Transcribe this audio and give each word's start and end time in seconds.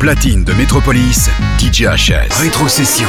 platine 0.00 0.44
de 0.44 0.54
Metropolis, 0.54 1.28
DJ 1.58 1.84
HS. 1.84 2.40
Rétrocession. 2.40 3.06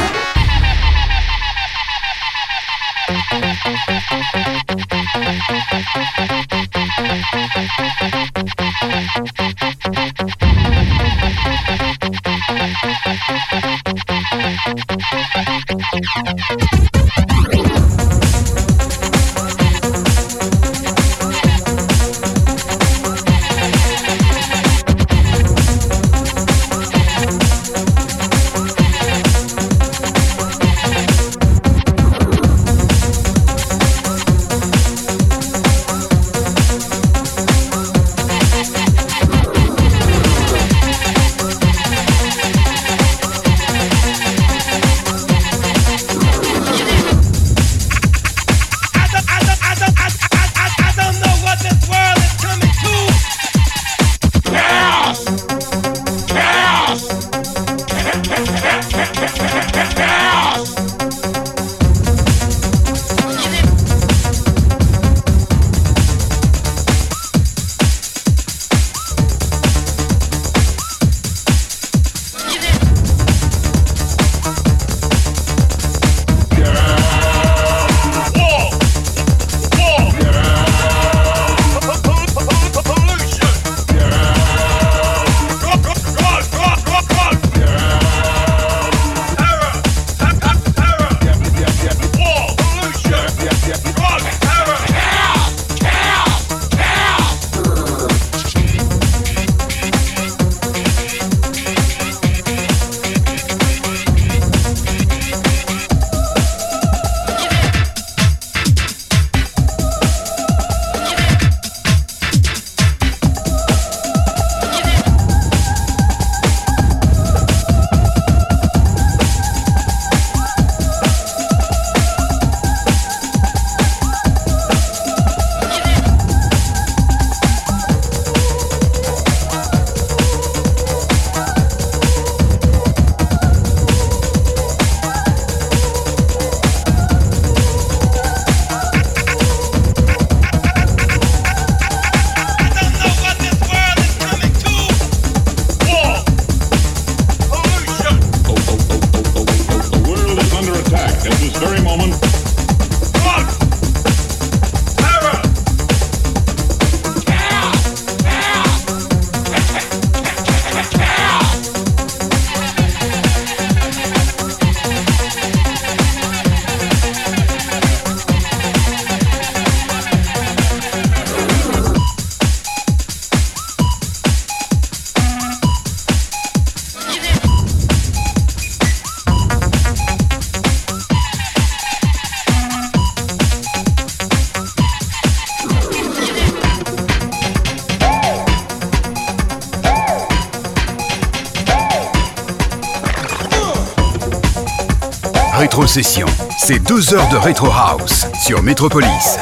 C'est 196.56 196.78
12 196.78 197.12
heures 197.12 197.28
de 197.28 197.36
Retro 197.36 197.66
House 197.70 198.26
sur 198.46 198.62
Metropolis. 198.62 199.36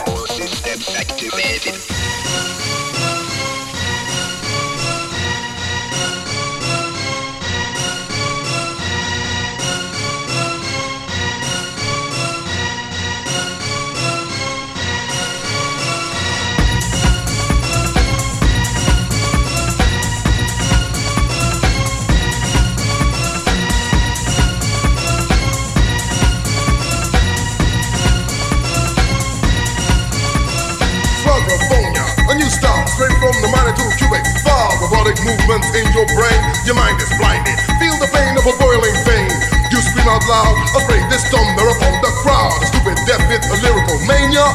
movements 35.30 35.70
in 35.74 35.86
your 35.94 36.06
brain. 36.18 36.40
Your 36.66 36.74
mind 36.74 36.98
is 36.98 37.10
blinded. 37.18 37.54
Feel 37.78 37.94
the 38.02 38.10
pain 38.10 38.34
of 38.34 38.44
a 38.46 38.54
boiling 38.58 38.96
vein. 39.06 39.30
You 39.70 39.78
scream 39.78 40.08
out 40.10 40.26
loud, 40.26 40.56
afraid 40.74 41.06
this 41.10 41.22
thunder 41.30 41.66
upon 41.70 41.94
the 42.02 42.12
crowd. 42.22 42.58
A 42.62 42.66
stupid, 42.66 42.98
death 43.06 43.22
with 43.30 43.44
a 43.46 43.56
lyrical 43.62 43.98
mania. 44.06 44.46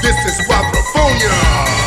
This 0.00 0.16
is 0.24 0.40
quadrophonia. 0.46 1.82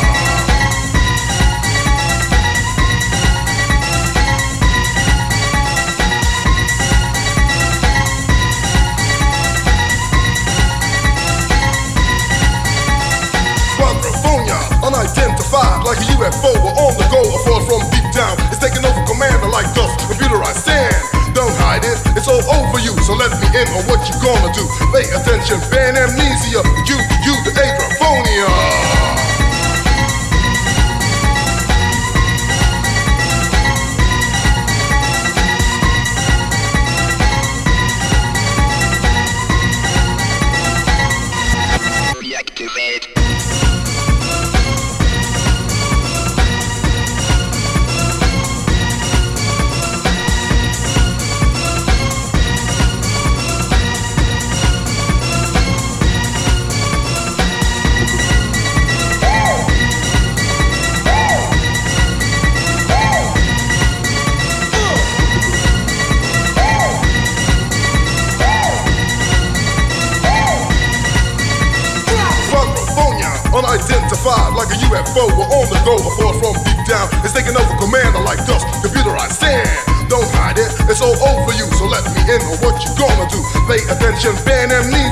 like 15.86 15.98
a 15.98 16.12
UFO 16.18 16.50
or 16.50 16.72
on 16.82 16.98
the 16.98 17.06
go 17.10 17.22
a 17.22 17.38
fall 17.44 17.62
from 17.62 17.95
like 19.56 19.72
dust, 19.74 19.96
computerized 20.04 20.68
sand. 20.68 20.92
Don't 21.32 21.52
hide 21.64 21.84
it, 21.84 21.96
it's 22.12 22.28
all 22.28 22.44
over 22.52 22.78
you, 22.78 22.92
so 23.00 23.14
let 23.16 23.32
me 23.40 23.48
in 23.56 23.66
on 23.72 23.88
what 23.88 24.04
you 24.04 24.12
gonna 24.20 24.52
do. 24.52 24.64
Pay 24.92 25.08
attention, 25.16 25.56
ban 25.72 25.96
amnesia, 25.96 26.60
you, 26.84 26.96
you, 27.24 27.32
the 27.44 27.52
agrophobia. 27.56 29.15
Down 76.86 77.10
is 77.26 77.34
taking 77.34 77.54
over 77.58 77.74
commander 77.78 78.22
like 78.22 78.38
dust, 78.46 78.66
computerized 78.82 79.38
sand. 79.38 79.66
Don't 80.08 80.26
hide 80.38 80.58
it, 80.58 80.70
it's 80.86 81.02
all 81.02 81.18
over 81.18 81.52
you. 81.58 81.66
So 81.74 81.86
let 81.90 82.06
me 82.14 82.22
in 82.30 82.40
on 82.46 82.56
what 82.62 82.78
you 82.82 82.90
gonna 82.94 83.26
do. 83.26 83.42
Pay 83.66 83.82
attention, 83.90 84.34
ban 84.46 84.70
amnesia. 84.70 85.05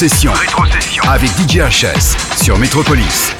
Rétrocession. 0.00 0.32
Rétrocession. 0.32 1.02
Avec 1.08 1.28
DJ 1.30 1.58
HS 1.58 2.40
sur 2.40 2.56
Métropolis. 2.56 3.34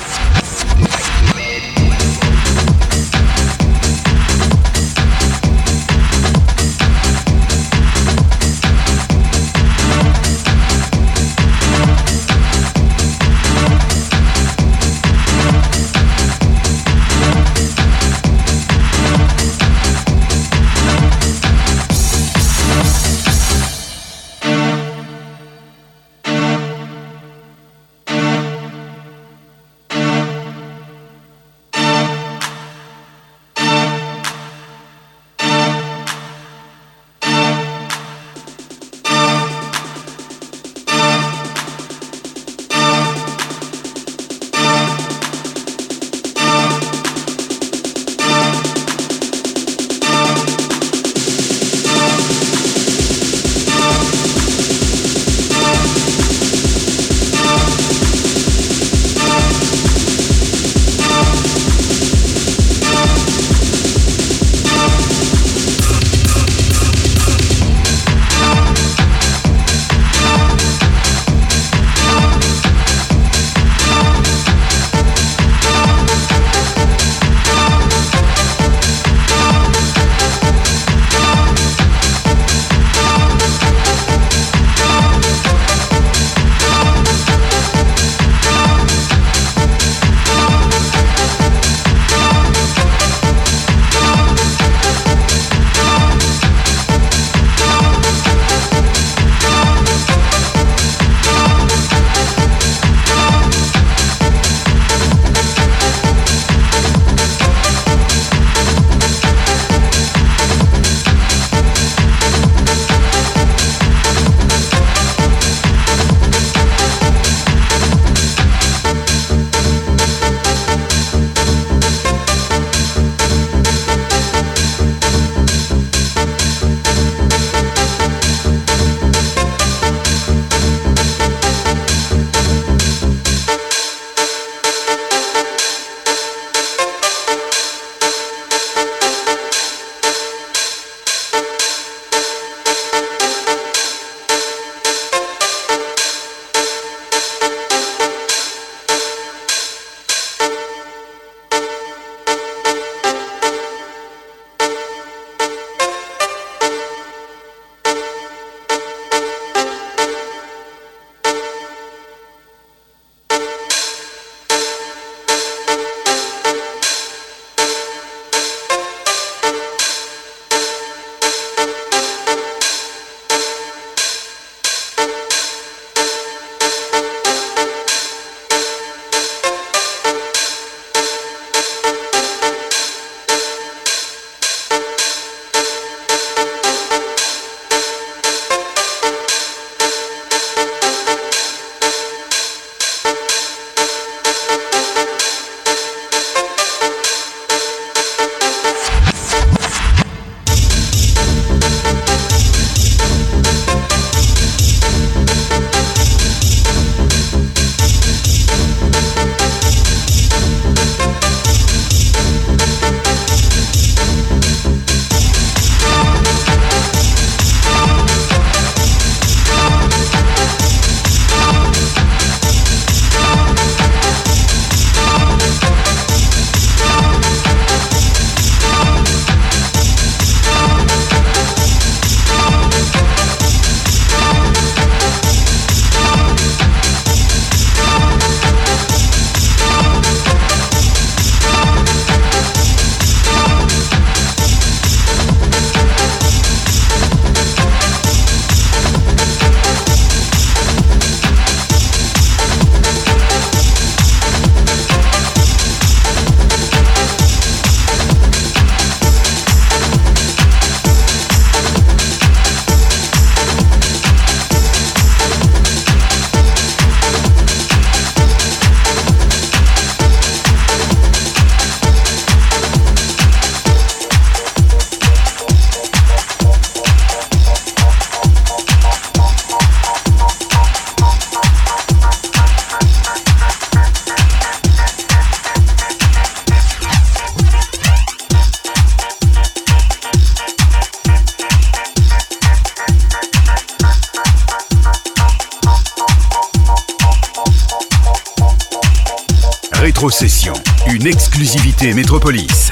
Une 300.86 301.06
exclusivité 301.06 301.92
Métropolis. 301.92 302.70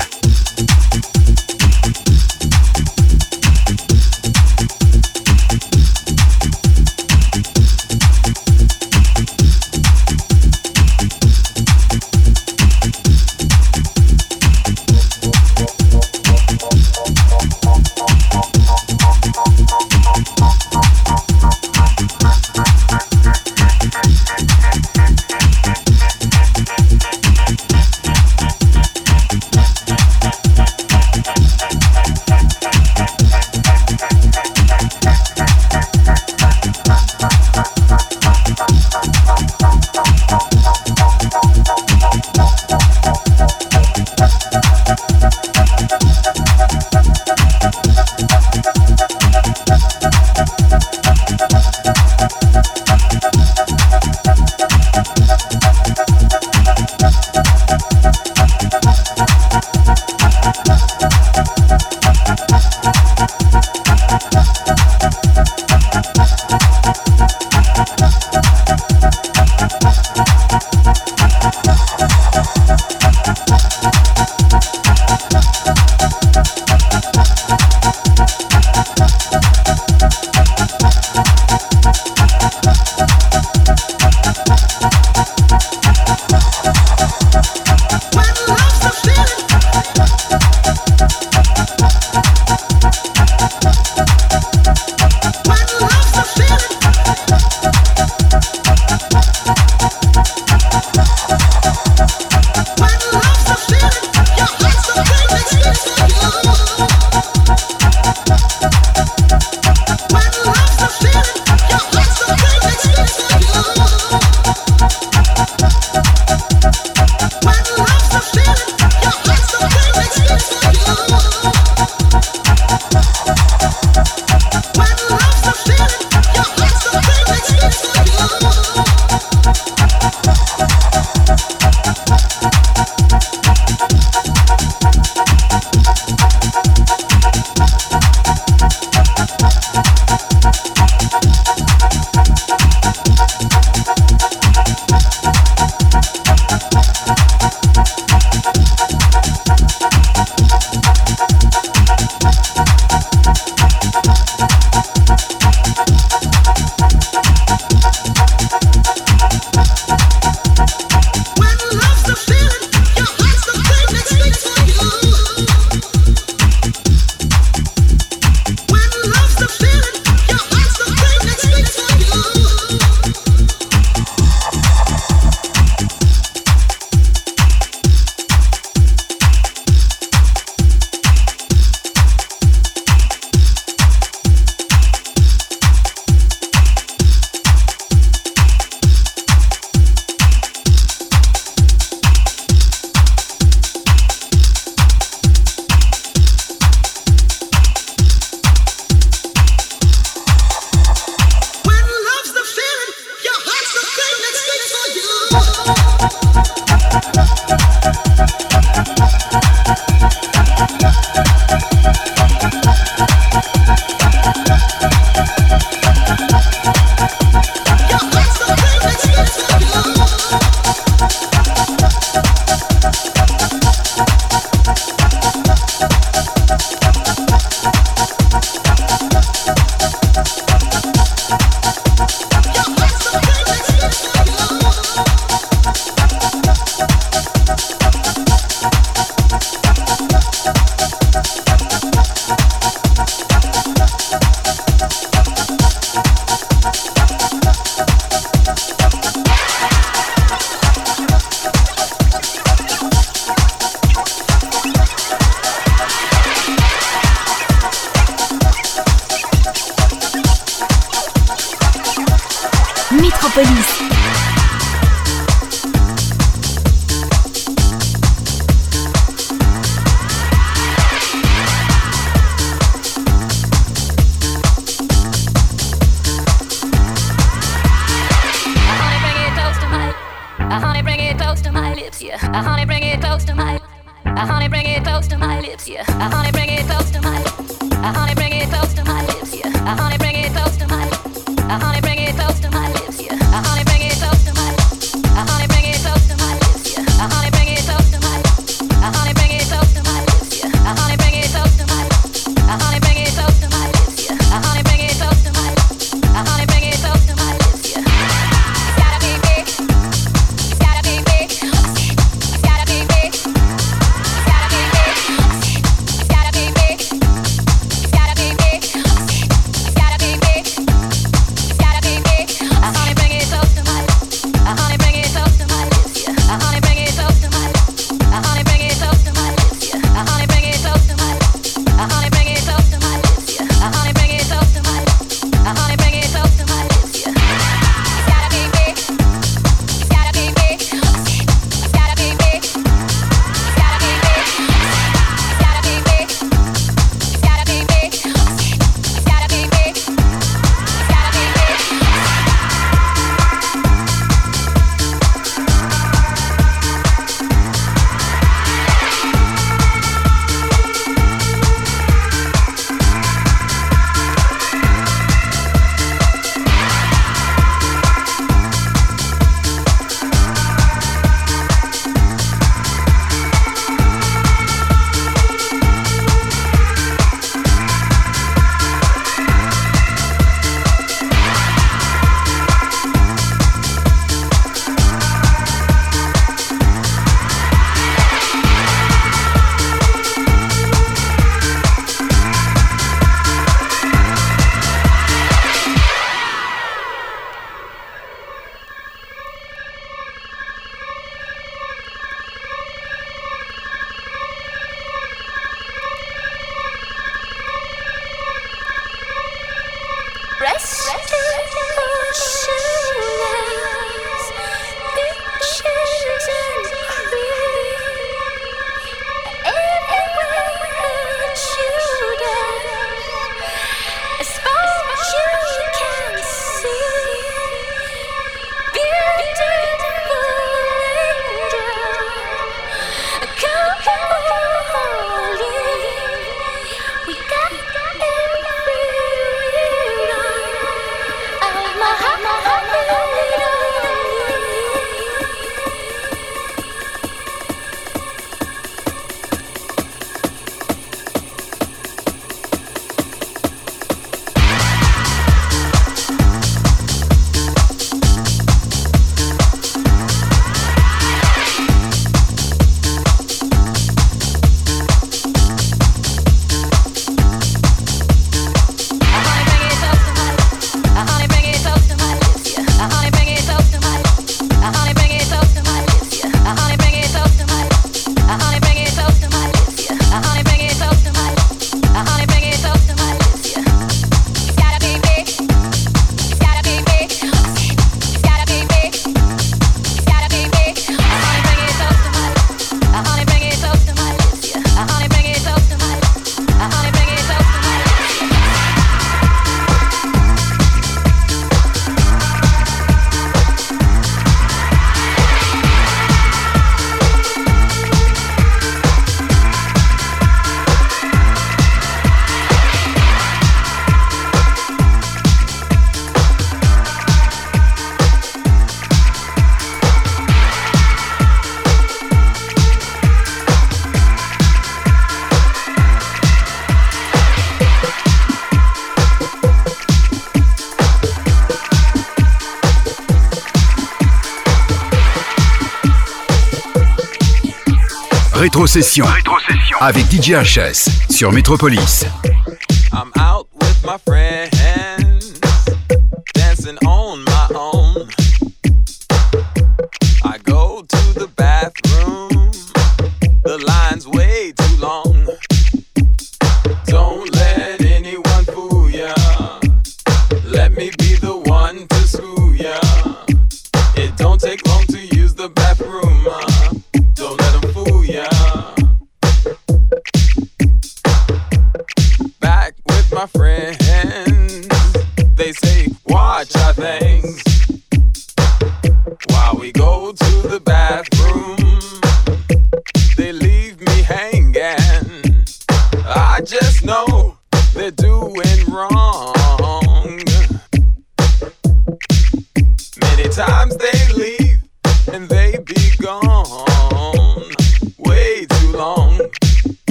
Rétrocession. 538.77 539.79
Avec 539.81 540.05
DJHS 540.11 541.11
sur 541.11 541.33
Métropolis. 541.33 542.05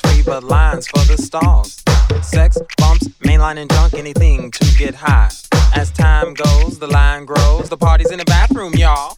free, 0.00 0.22
but 0.24 0.44
lines 0.44 0.86
for 0.88 1.00
the 1.04 1.16
stalls. 1.16 1.82
Sex, 2.22 2.58
bumps, 2.78 3.08
mainline 3.20 3.58
and 3.58 3.70
junk, 3.70 3.94
anything 3.94 4.50
to 4.50 4.78
get 4.78 4.94
high. 4.94 5.30
As 5.74 5.90
time 5.90 6.34
goes, 6.34 6.78
the 6.78 6.86
line 6.86 7.24
grows. 7.24 7.68
The 7.68 7.76
party's 7.76 8.10
in 8.10 8.18
the 8.18 8.24
bathroom, 8.24 8.74
y'all. 8.74 9.14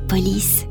police 0.00 0.66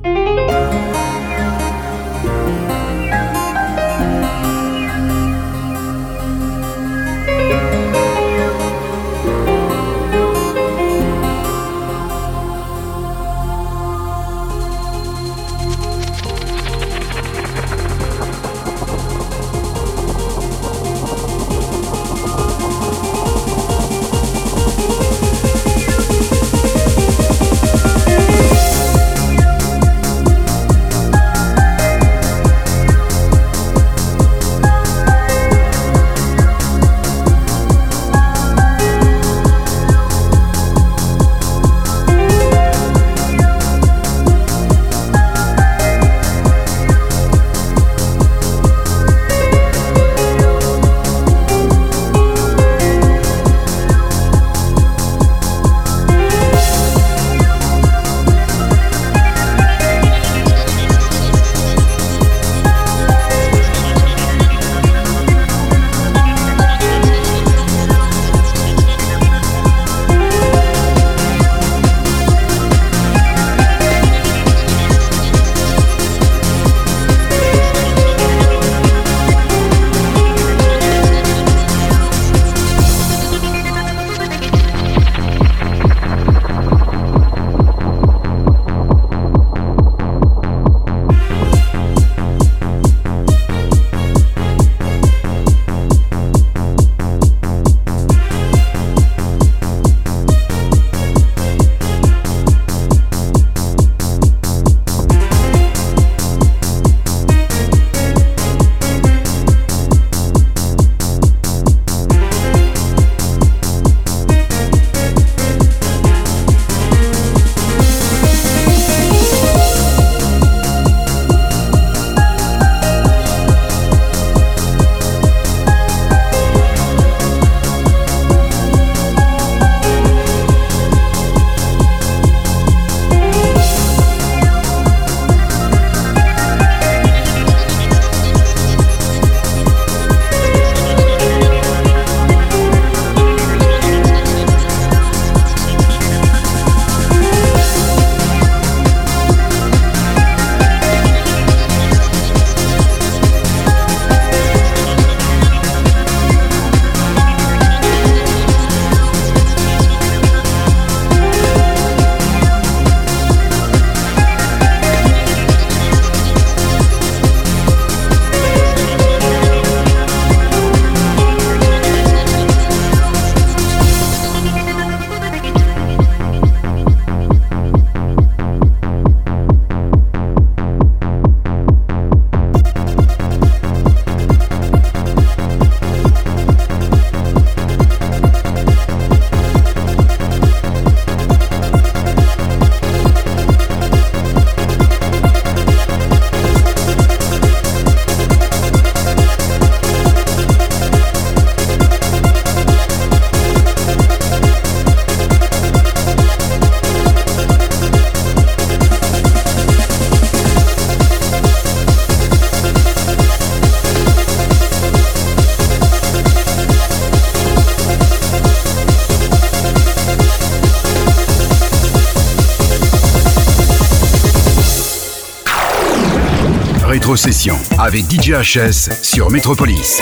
session 227.24 227.58
avec 227.80 228.04
DJHS 228.12 229.02
sur 229.02 229.32
Metropolis. 229.32 230.02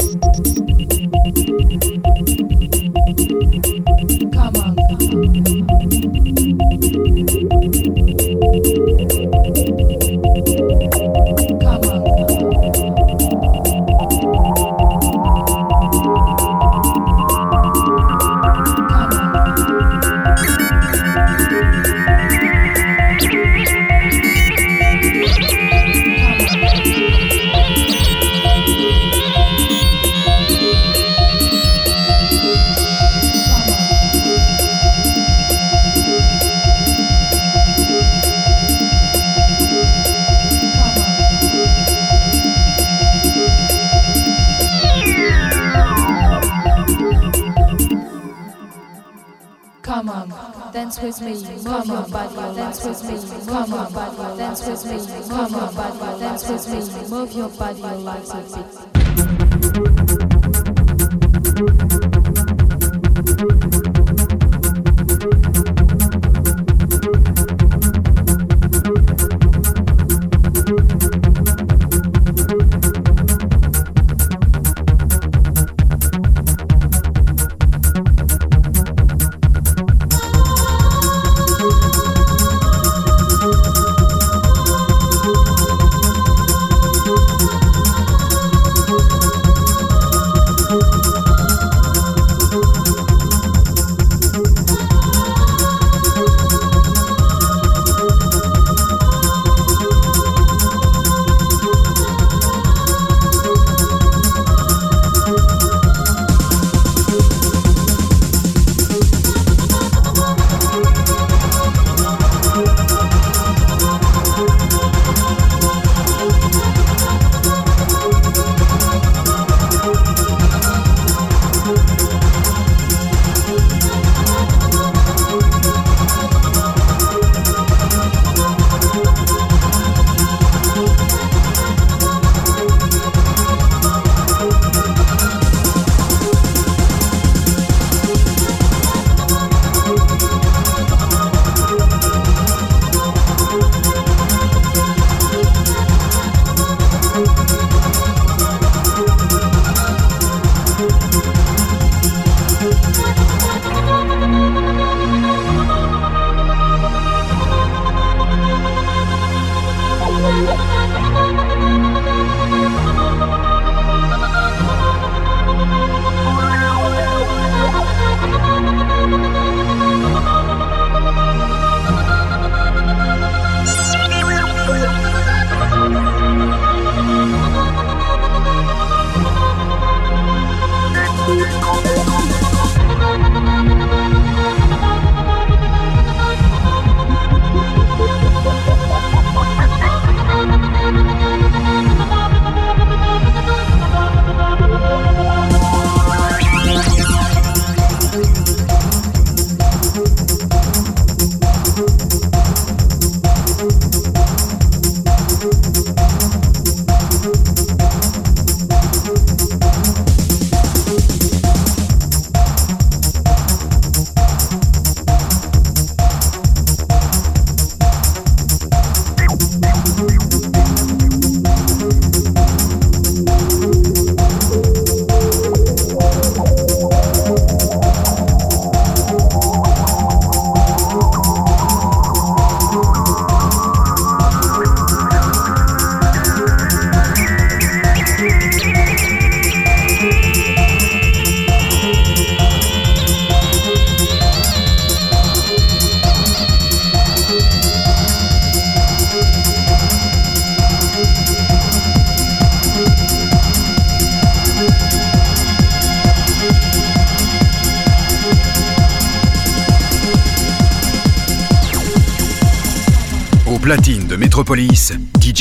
dance 52.83 53.03
with 53.03 53.31
me, 53.31 53.45
come 53.45 53.73
on, 53.73 53.93
body, 53.93 54.37
dance 54.37 54.65
with 54.65 54.85
me, 54.85 54.97
come 55.29 55.55
on, 55.55 55.75
body, 55.75 56.19
dance 56.19 56.49
with 56.49 56.67
me, 56.67 56.79
move 57.09 57.31
your 57.33 57.49
body, 57.49 57.79
your 57.79 57.95
legs 57.95 58.31
a 58.31 58.41
platine 61.61 62.00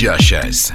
Métropolis, 0.03 0.73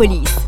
police. 0.00 0.39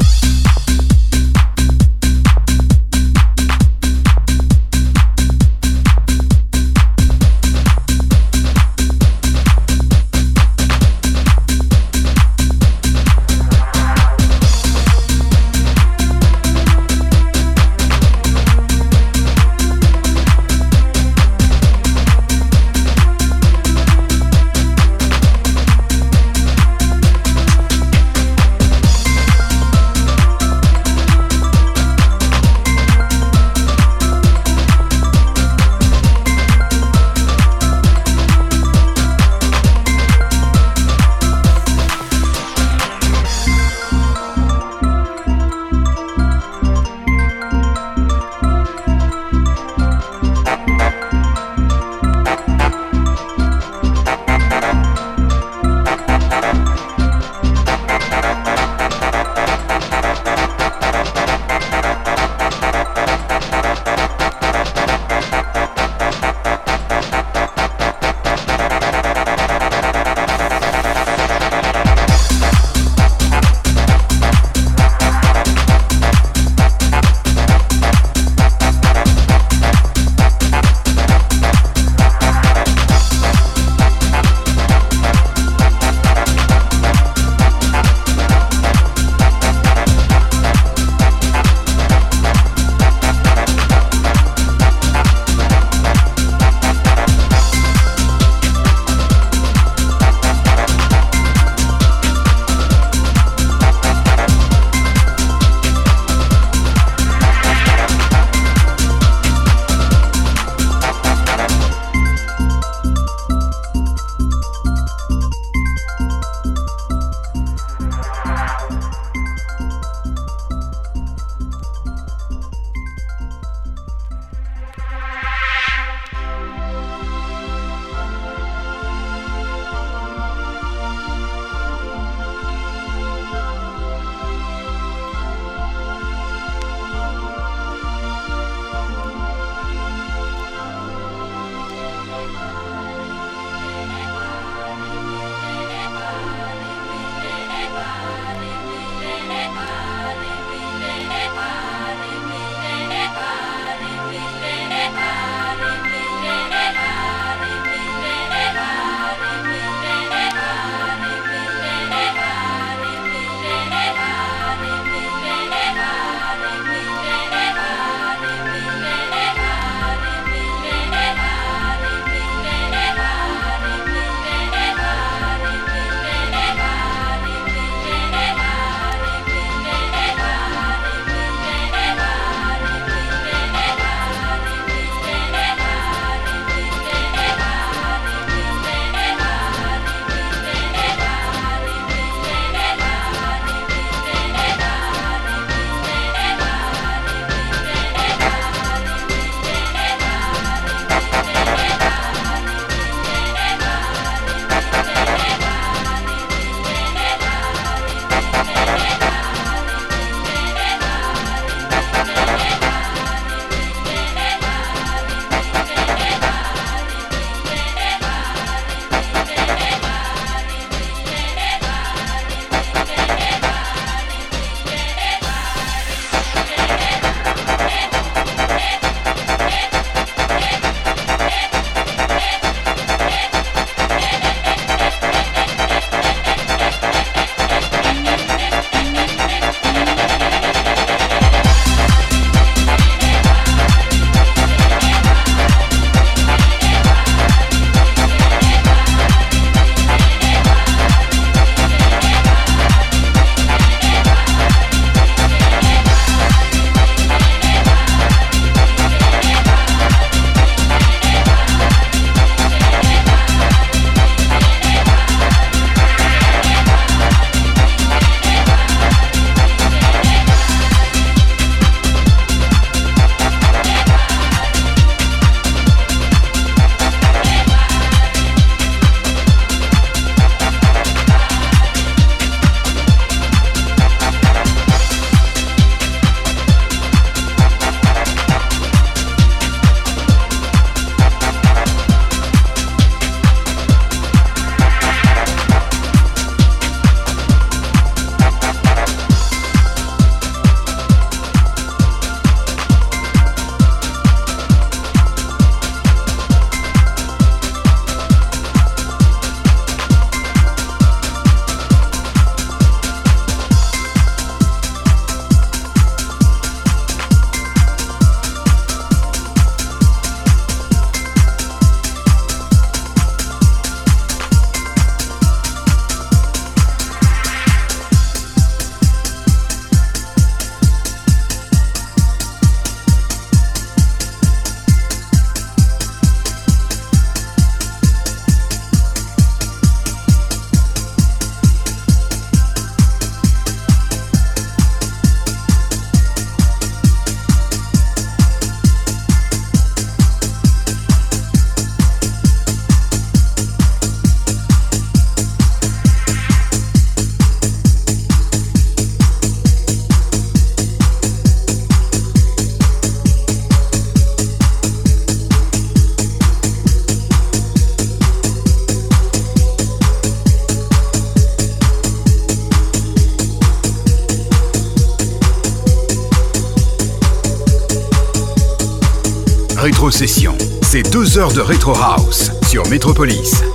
C'est 380.63 380.83
deux 380.91 381.17
heures 381.17 381.33
de 381.33 381.41
Retro 381.41 381.77
House 381.77 382.33
sur 382.49 382.67
Metropolis. 382.67 383.52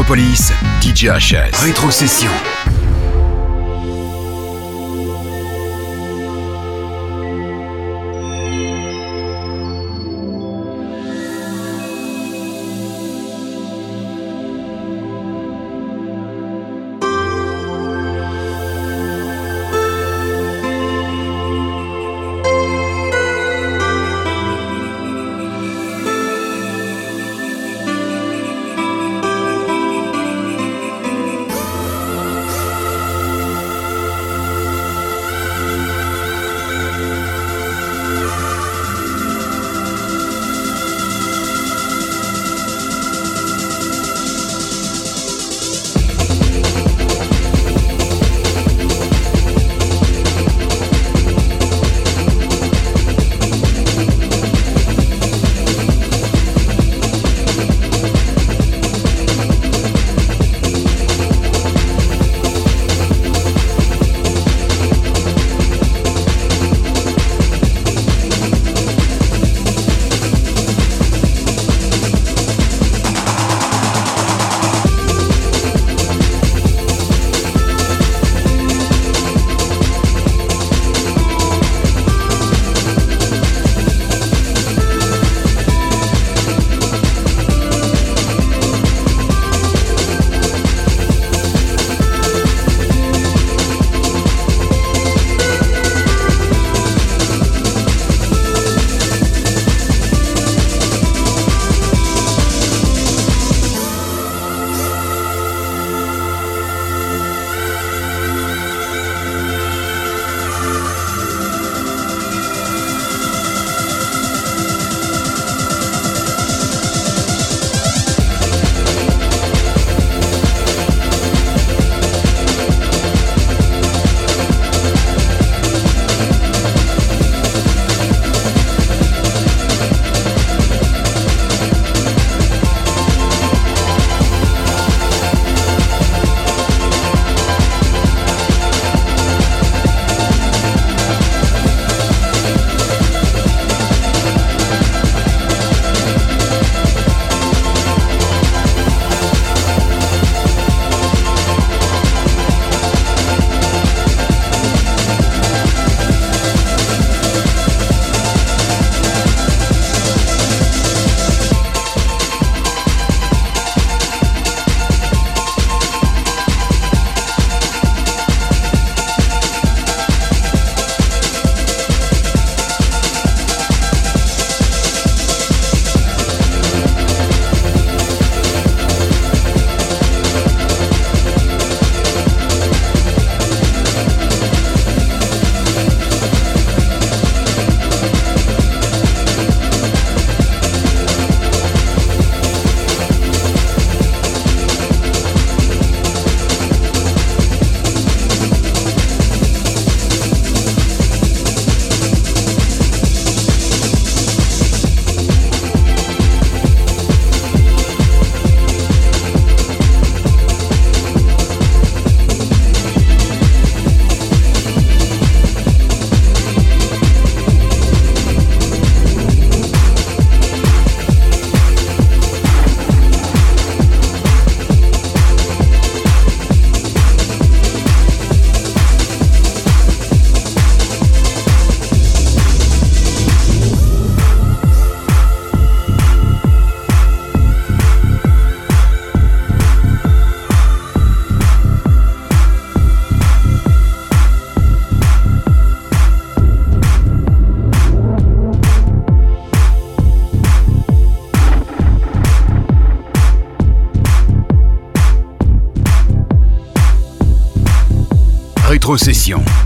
Metropolis, 0.00 0.50
DJ 0.80 1.10
HS. 1.10 1.54
Rétrocession. 1.62 2.30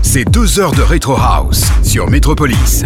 C'est 0.03 0.23
deux 0.23 0.59
heures 0.59 0.73
de 0.73 0.83
Retro 0.83 1.15
House 1.17 1.63
sur 1.81 2.07
Metropolis. 2.07 2.85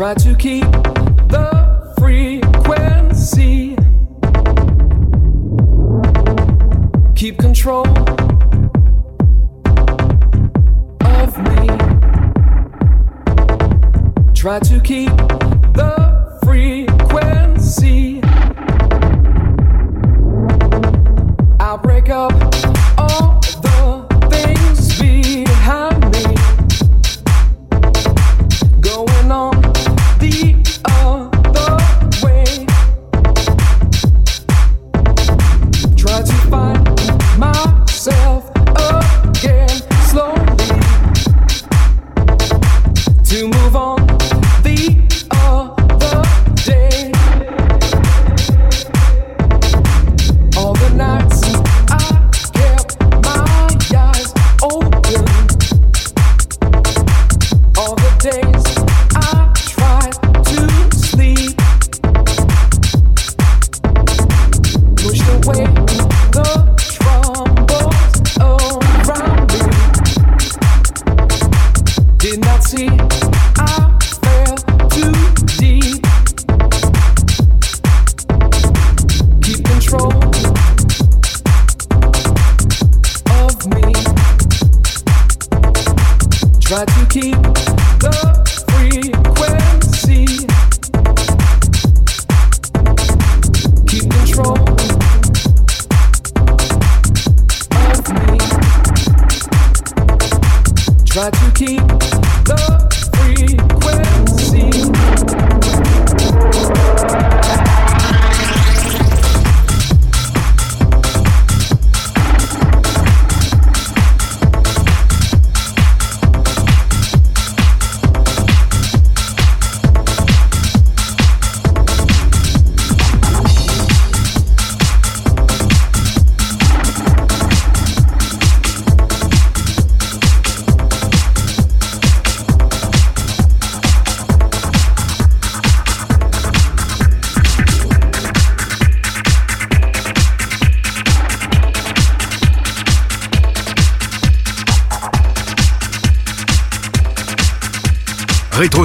Try 0.00 0.14
to 0.14 0.34
keep 0.34 0.89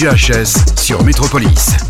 DJHS 0.00 0.80
sur 0.80 1.04
Metropolis. 1.04 1.89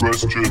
Question 0.00 0.49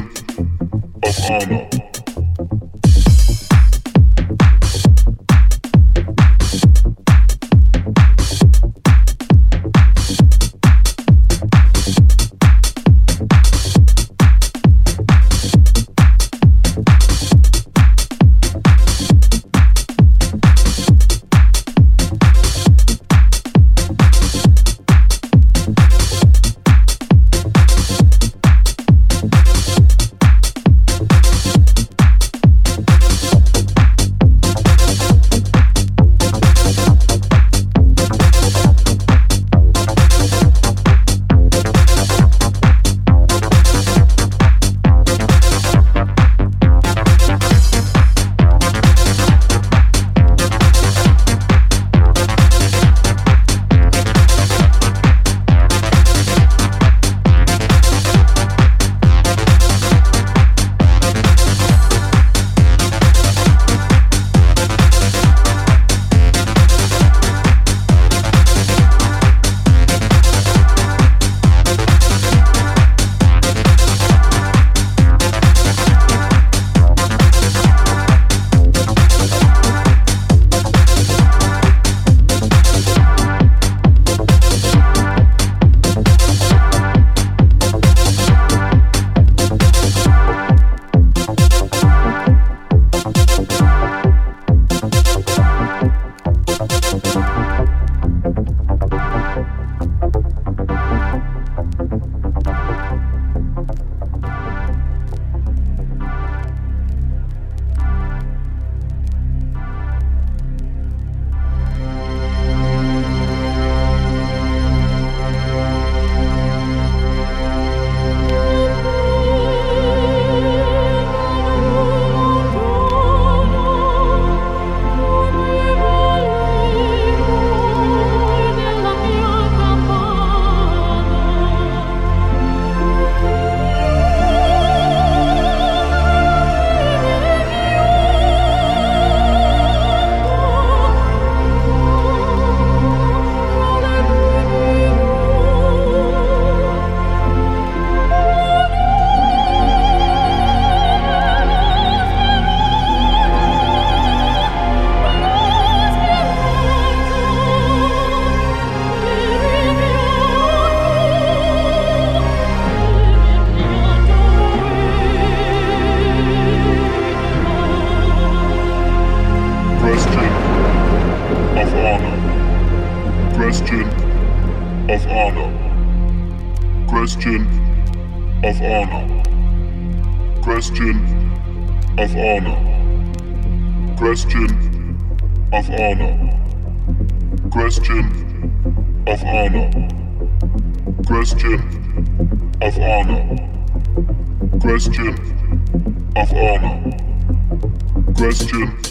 question. 198.50 198.89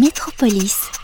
Métropolis. 0.00 0.99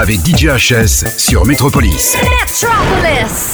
Avec 0.00 0.20
DJ 0.24 0.46
HS 0.46 1.18
sur 1.18 1.44
Metropolis. 1.44 2.16
Metropolis. 2.22 3.49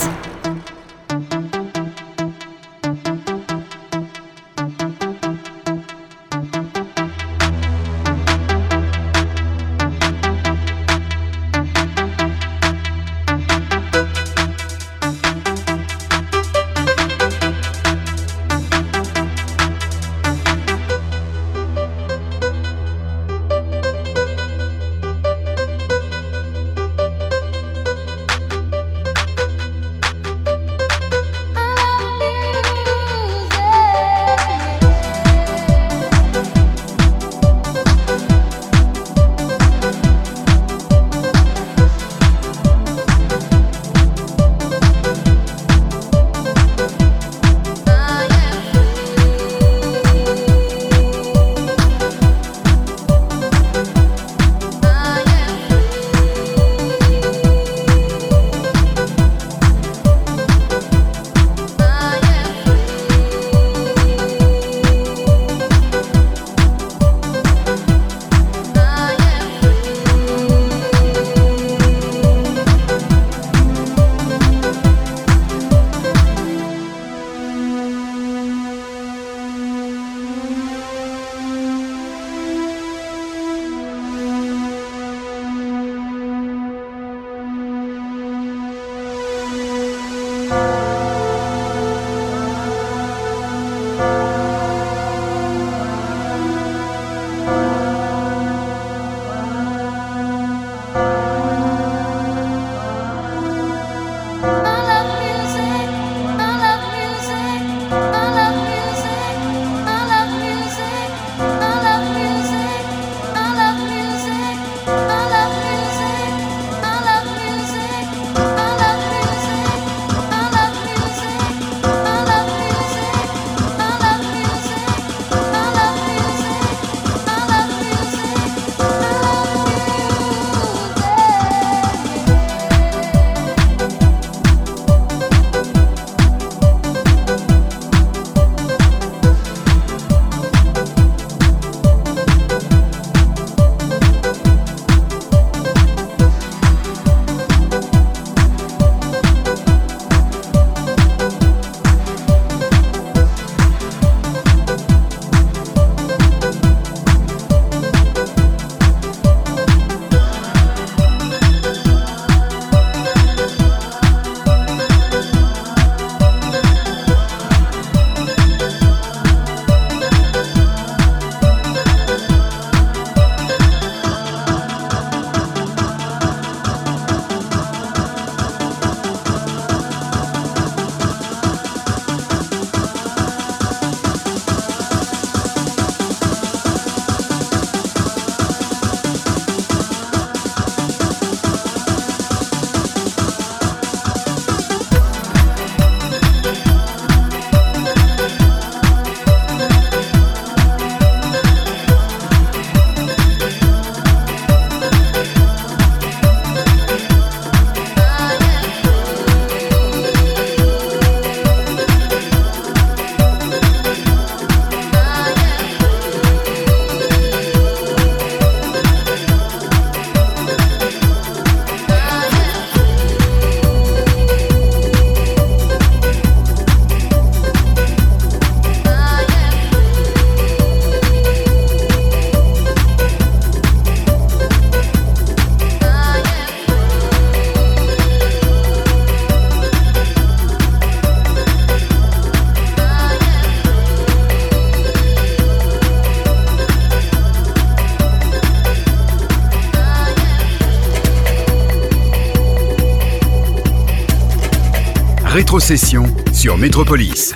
Rétrocession 255.57 256.05
sur 256.35 256.59
Métropolis. 256.59 257.35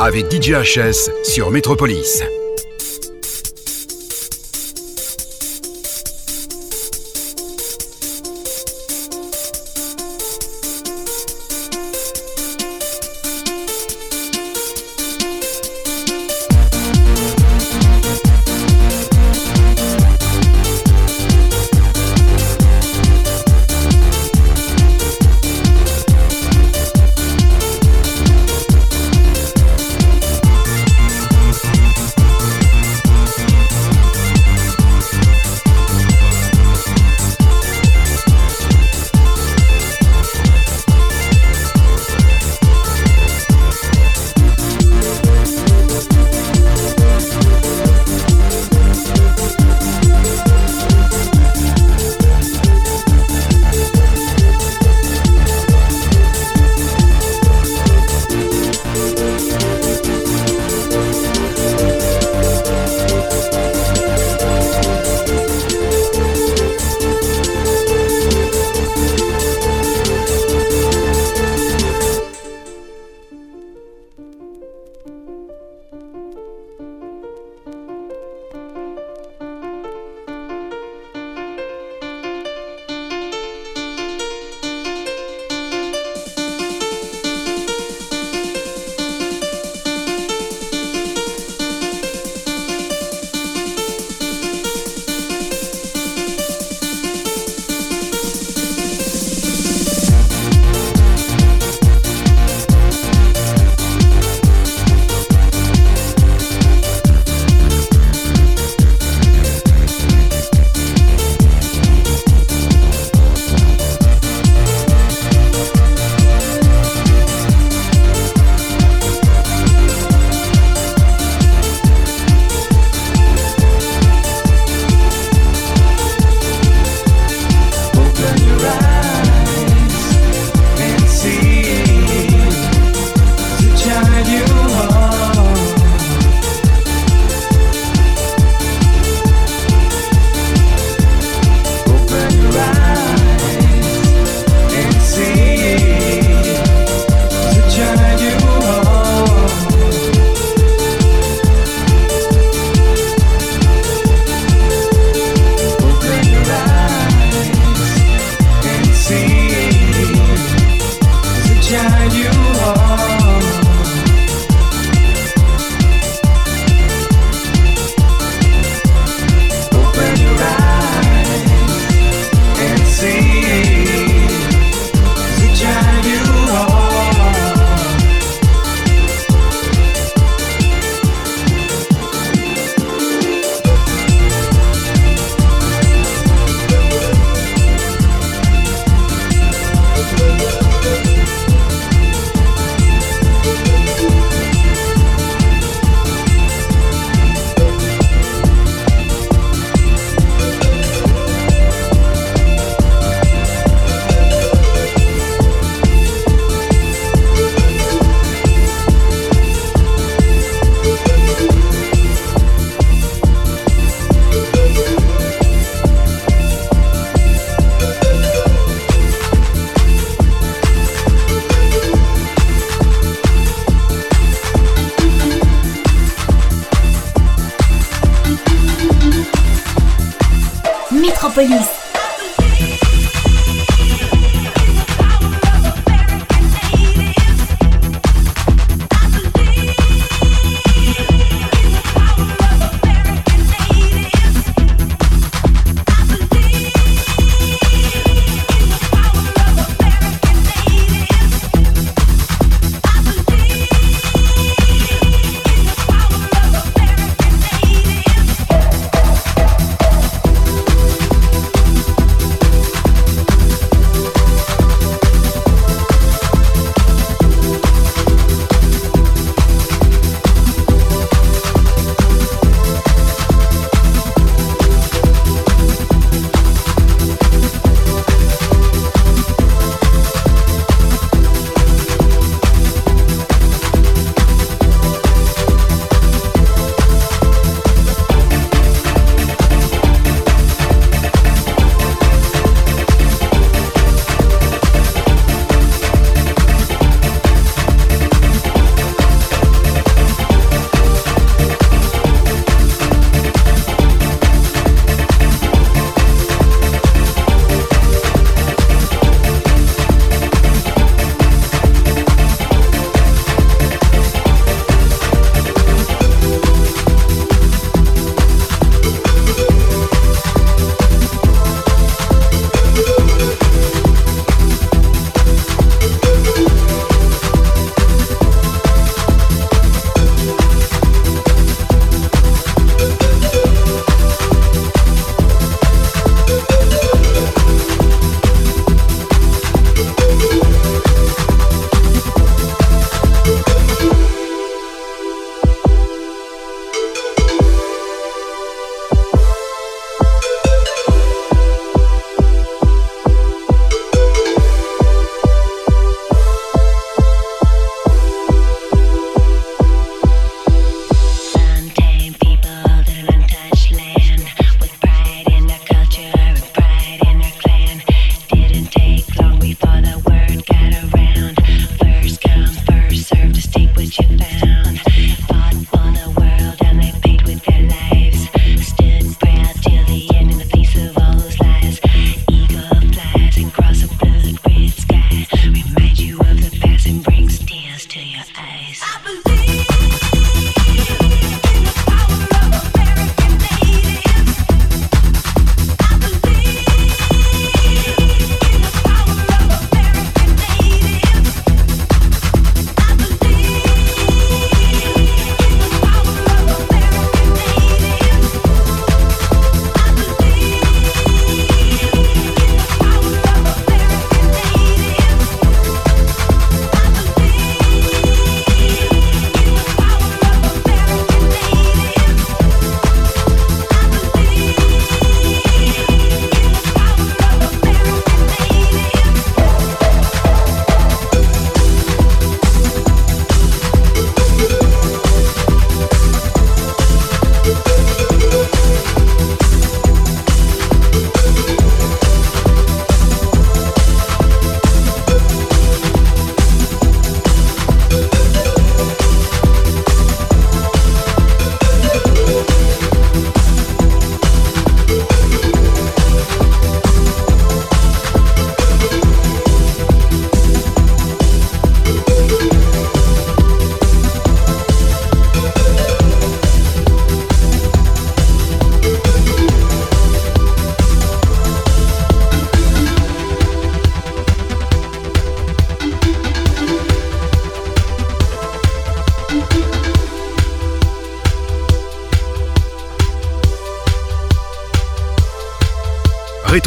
Avec 0.00 0.28
DJHS 0.28 1.08
sur 1.22 1.52
Métropolis. 1.52 2.24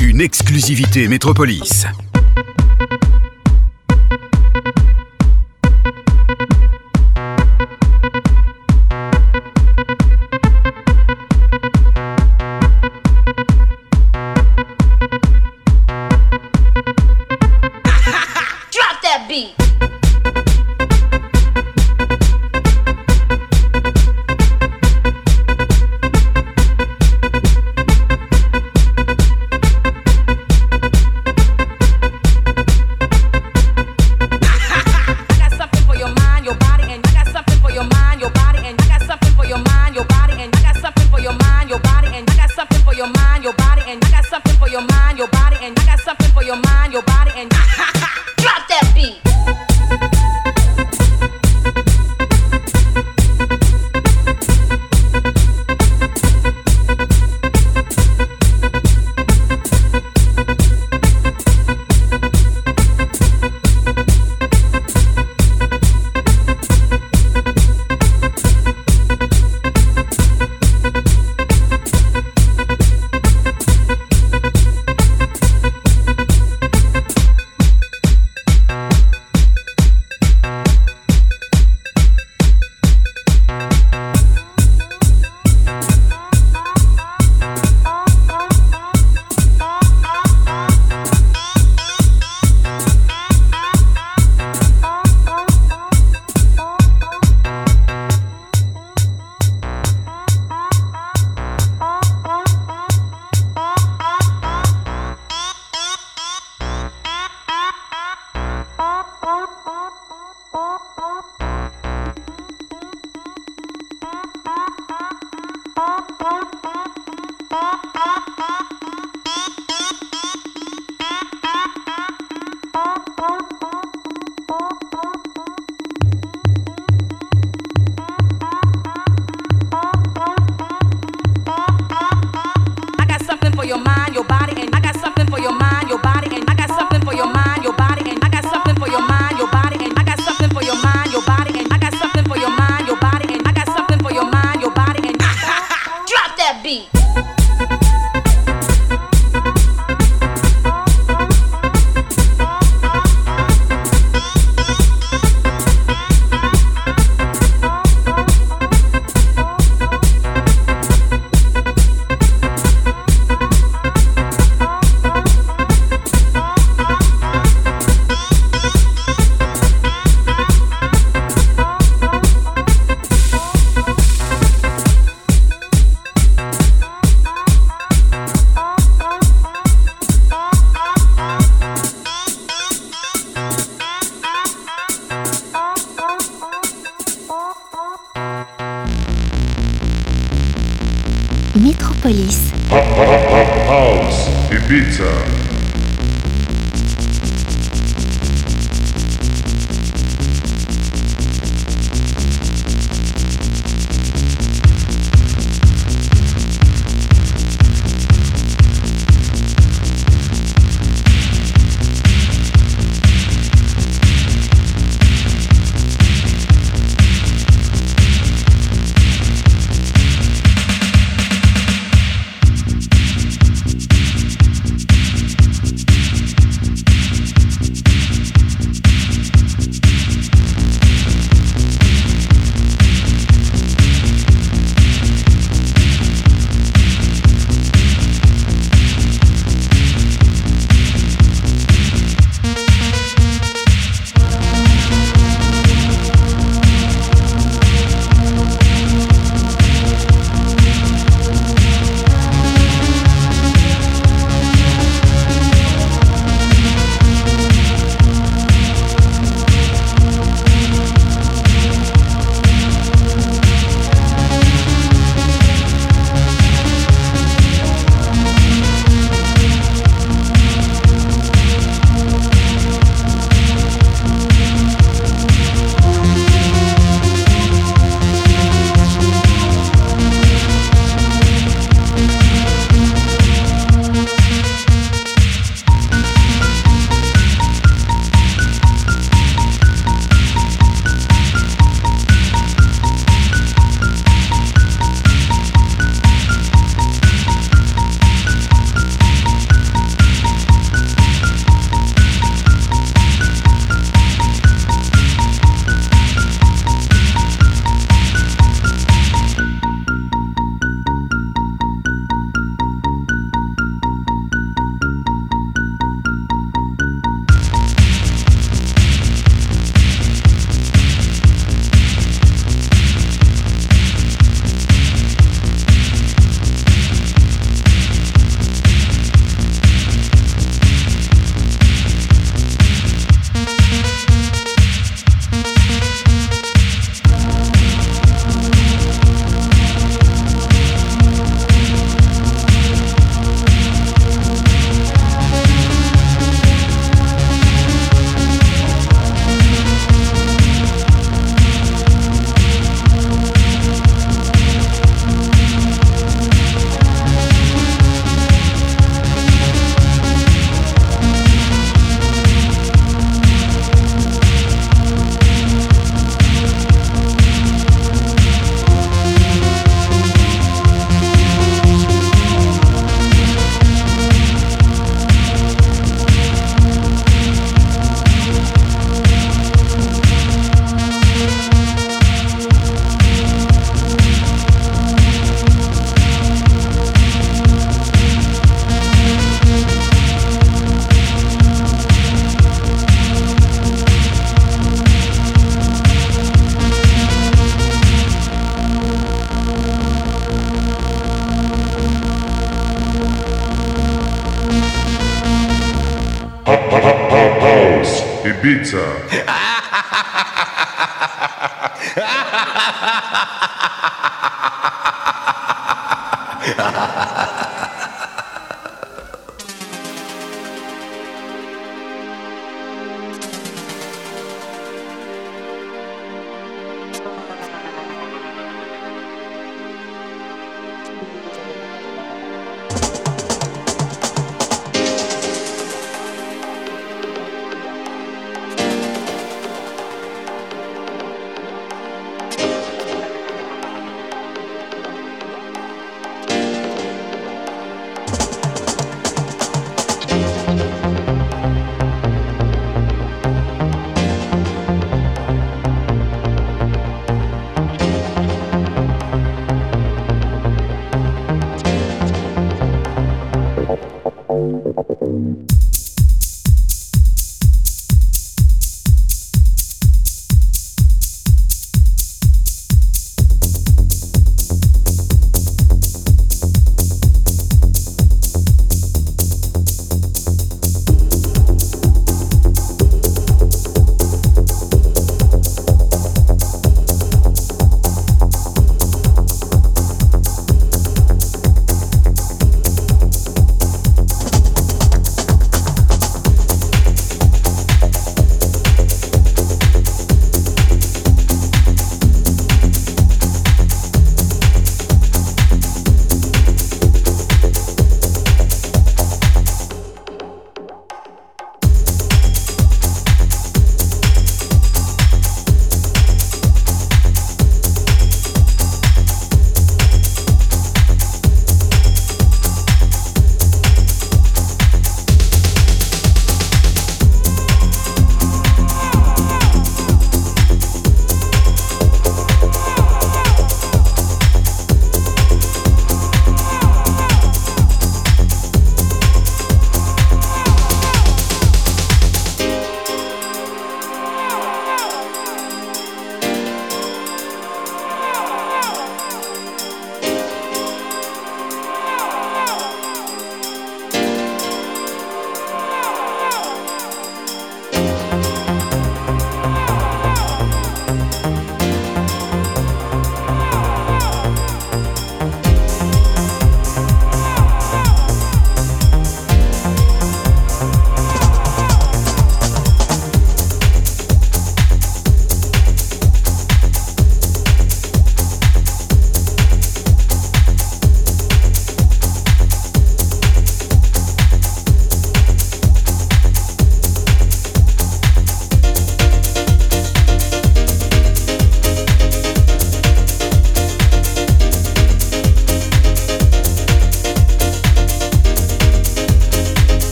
Une 0.00 0.20
exclusivité 0.20 1.08
Métropolis. 1.08 1.84